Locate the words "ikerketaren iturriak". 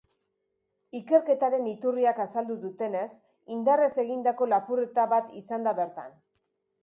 0.99-2.21